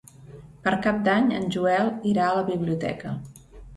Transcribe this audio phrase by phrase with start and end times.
[0.67, 3.13] Per Cap d'Any en Joel irà a la biblioteca.